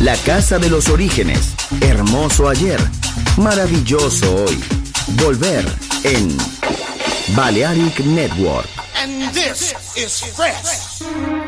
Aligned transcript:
La 0.00 0.16
casa 0.18 0.58
de 0.58 0.70
los 0.70 0.88
orígenes. 0.88 1.54
Hermoso 1.80 2.48
ayer. 2.48 2.80
Maravilloso 3.36 4.44
hoy. 4.44 4.62
Volver 5.22 5.64
en 6.04 6.36
Balearic 7.34 8.00
Network. 8.00 8.68
And 9.02 9.32
this 9.32 9.74
is 9.96 10.20
fresh. 10.34 11.47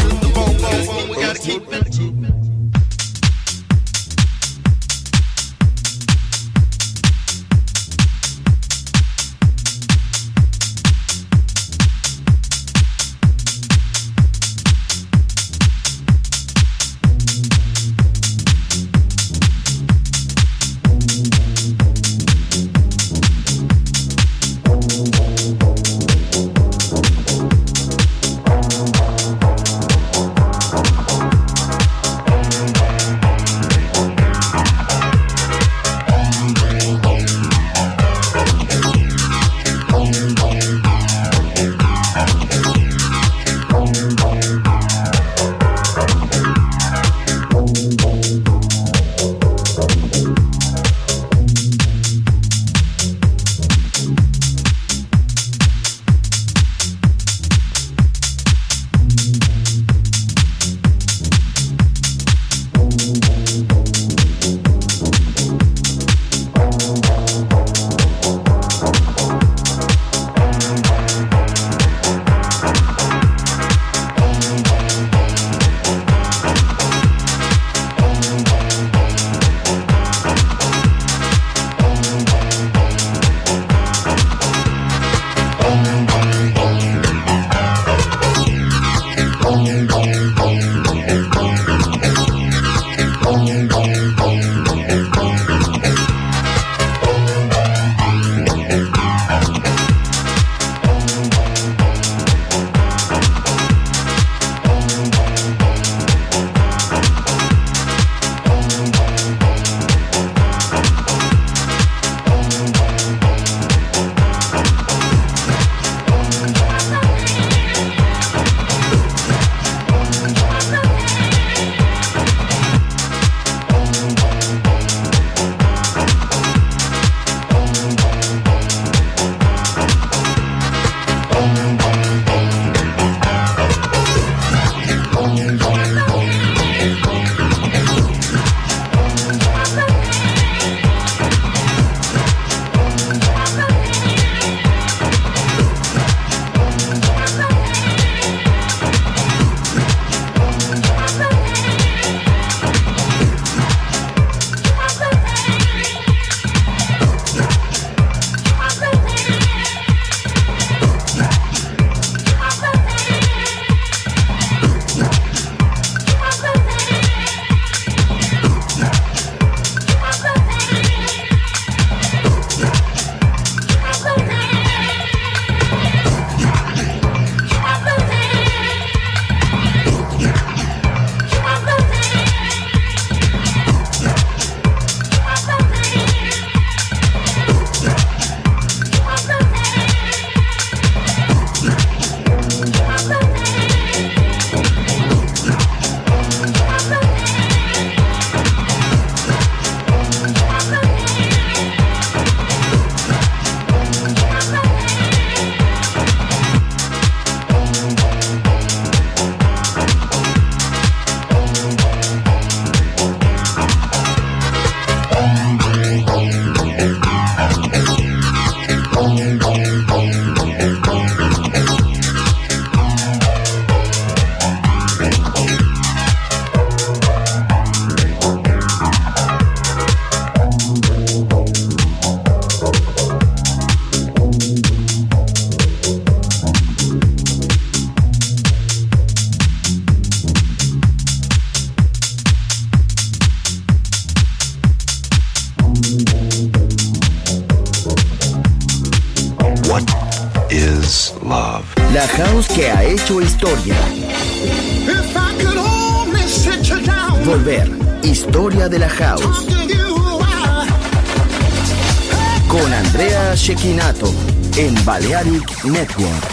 Network. 265.63 266.23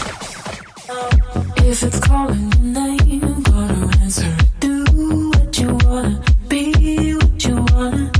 If 1.57 1.83
it's 1.83 1.99
calling 1.99 2.51
your 2.51 2.61
name, 2.61 3.41
gotta 3.43 3.97
answer 4.01 4.25
it. 4.25 4.59
Do 4.59 5.29
what 5.29 5.59
you 5.59 5.77
wanna, 5.83 6.23
be 6.47 7.13
what 7.13 7.45
you 7.45 7.55
wanna. 7.71 8.11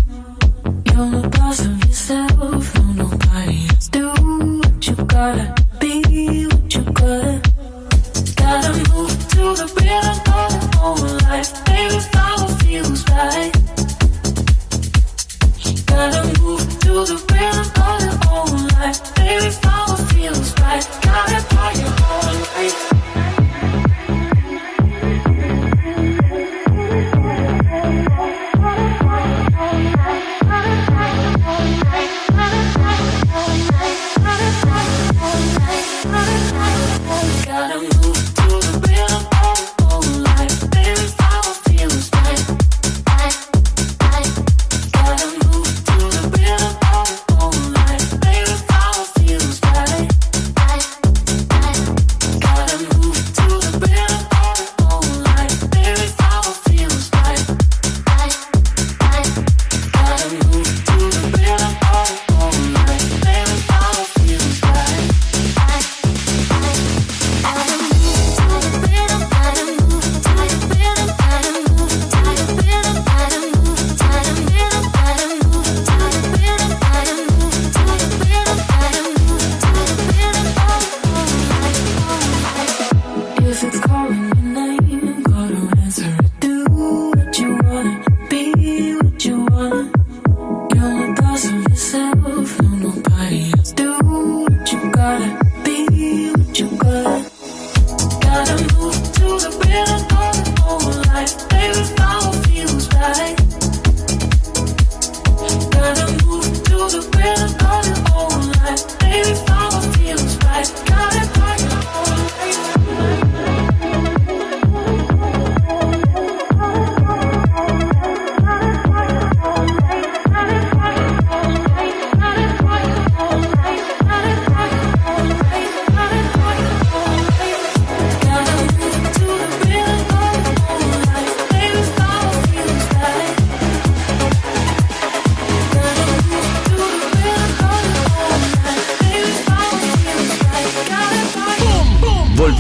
You're 0.86 1.10
the 1.10 1.30
boss 1.36 1.65
of 1.65 1.84
yourself, 1.84 2.76
no 2.76 2.84
nobody 2.93 3.67
else. 3.69 3.88
Do 3.89 4.08
what 4.08 4.88
you 4.88 4.95
gotta, 4.95 5.56
be 5.80 6.45
what 6.45 6.76
you 6.76 6.84
gotta. 6.84 7.41
Gotta 8.36 8.72
move 8.93 9.13
to 9.34 9.43
the 9.60 9.67
rhythm 9.78 10.19
of 10.86 10.95
the 11.02 11.12
life. 11.26 11.65
Baby, 11.65 12.00
follow 12.13 12.48
feels 12.62 13.02
right. 13.10 13.54
Gotta 15.88 16.22
move 16.39 16.80
to 16.82 16.93
the 17.10 17.17
rhythm 17.32 17.67
of 17.82 18.50
the 18.52 18.76
life. 18.76 19.15
Baby, 19.15 19.68
I 20.81 20.85
gotta 21.03 21.55
call 21.55 21.73
you. 21.73 21.88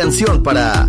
canción 0.00 0.42
para 0.42 0.88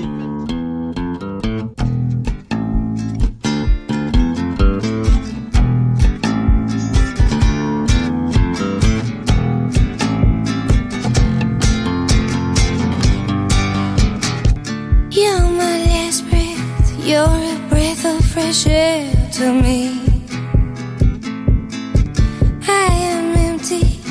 shelter 18.53 19.53
me. 19.53 20.01
I 22.67 22.87
am 22.91 23.35
empty, 23.37 24.01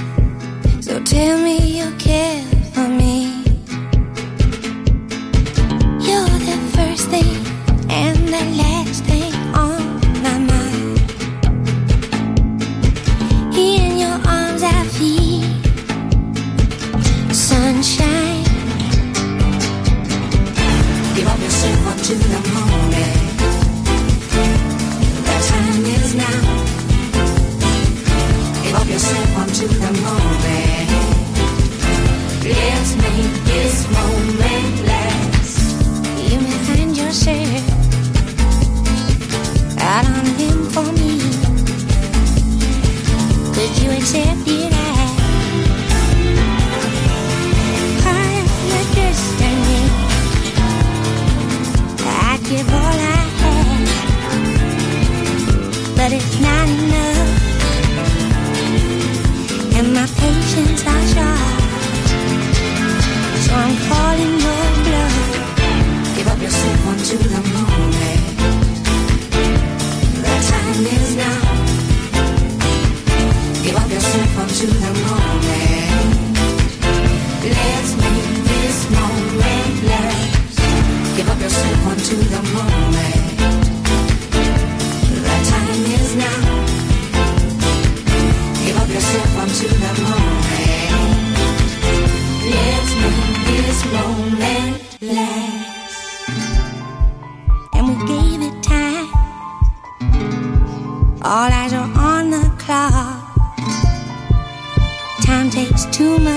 so 0.81 0.99
tell 1.05 1.39
me. 1.45 1.60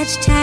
much 0.04 0.18
time. 0.26 0.43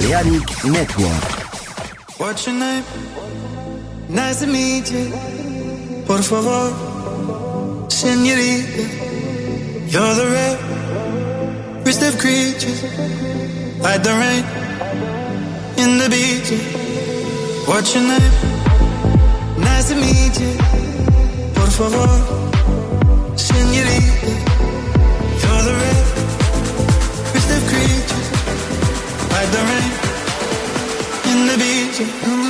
Balearic 0.00 0.64
Network. 0.64 1.24
What's 2.18 2.46
your 2.46 2.56
name? 2.56 2.84
Nice 4.08 4.40
to 4.40 4.46
meet 4.46 4.90
you. 4.90 5.12
Por 6.06 6.22
favor, 6.22 6.72
señorita. 7.88 8.84
You're 9.92 10.14
the 10.20 10.26
rarest 11.84 12.02
of 12.02 12.18
creatures. 12.18 12.82
Like 13.84 14.02
the 14.02 14.14
rain 14.22 14.44
in 15.82 15.98
the 15.98 16.08
beach. 16.08 16.50
What's 17.68 17.94
your 17.94 18.04
name? 18.04 18.32
Nice 19.60 19.88
to 19.90 19.96
meet 19.96 20.34
you. 20.40 20.52
Por 21.54 21.70
favor, 21.78 22.10
señorita. 23.36 24.30
You're 25.42 25.62
the 25.68 25.74
rare. 25.80 26.09
in 31.30 31.46
the 31.46 31.56
beach, 31.58 32.49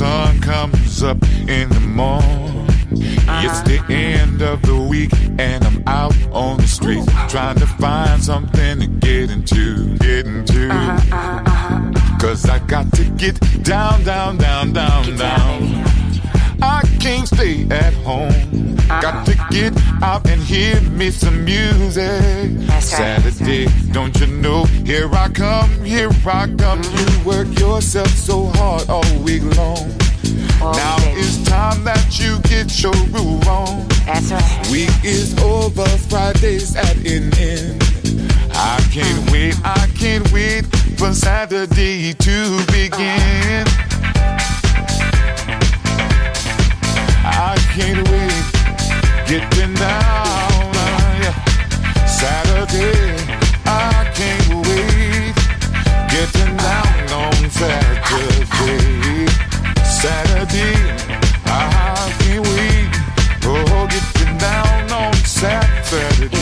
sun 0.00 0.40
comes 0.40 1.02
up 1.02 1.22
in 1.46 1.68
the 1.68 1.80
morning. 1.80 2.66
It's 3.44 3.60
the 3.68 3.84
end 3.90 4.40
of 4.40 4.62
the 4.62 4.80
week 4.80 5.12
and 5.38 5.62
I'm 5.62 5.82
out 5.86 6.16
on 6.32 6.56
the 6.56 6.66
street 6.66 7.06
trying 7.28 7.58
to 7.58 7.66
find 7.66 8.24
something 8.24 8.80
to 8.80 8.86
get 8.86 9.30
into, 9.30 9.98
get 9.98 10.26
into. 10.26 10.68
Cause 12.18 12.48
I 12.48 12.60
got 12.66 12.90
to 12.94 13.04
get 13.18 13.38
down, 13.62 14.02
down, 14.02 14.38
down, 14.38 14.72
down, 14.72 15.16
down 15.18 15.79
can't 17.00 17.26
stay 17.26 17.66
at 17.70 17.94
home. 18.04 18.28
Uh-huh. 18.28 19.00
Got 19.00 19.26
to 19.26 19.34
get 19.50 19.72
out 20.02 20.28
and 20.28 20.40
hear 20.40 20.80
me 20.82 21.10
some 21.10 21.44
music. 21.44 22.50
That's 22.68 22.86
Saturday, 22.86 23.66
right. 23.66 23.92
don't 23.92 24.18
you 24.20 24.26
know? 24.26 24.64
Here 24.84 25.08
I 25.12 25.28
come, 25.28 25.70
here 25.82 26.10
I 26.26 26.54
come. 26.58 26.82
You 26.82 27.24
work 27.24 27.48
yourself 27.58 28.08
so 28.08 28.46
hard 28.54 28.90
all 28.90 29.18
week 29.20 29.42
long. 29.56 29.90
All 30.60 30.74
now 30.74 30.98
day. 30.98 31.14
it's 31.16 31.42
time 31.44 31.82
that 31.84 32.18
you 32.20 32.38
get 32.40 32.82
your 32.82 32.92
groove 33.10 33.48
on. 33.48 33.88
That's 34.04 34.30
right. 34.30 34.68
Week 34.70 34.92
is 35.02 35.38
over, 35.40 35.86
Friday's 36.08 36.76
at 36.76 36.96
an 36.96 37.32
end. 37.38 37.82
I 38.52 38.78
can't 38.92 39.30
wait, 39.30 39.56
I 39.64 39.88
can't 39.98 40.30
wait 40.32 40.66
for 40.98 41.14
Saturday 41.14 42.12
to 42.12 42.66
begin. 42.66 43.64
Uh-huh. 43.66 44.59
I 47.22 47.56
can't 47.74 48.08
wait 48.08 48.44
getting 49.28 49.74
down. 49.74 50.40
Saturday, 52.20 53.16
I 53.64 54.10
can't 54.14 54.66
wait 54.66 55.34
getting 56.10 56.56
down 56.56 57.12
on 57.12 57.50
Saturday. 57.50 59.26
Saturday, 59.84 60.74
I 61.46 62.12
can't 62.20 62.46
wait. 62.46 62.90
Oh, 63.44 63.88
getting 63.88 64.36
down 64.36 64.92
on 64.92 65.14
Saturday. 65.24 66.39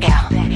back 0.00 0.10
out. 0.10 0.55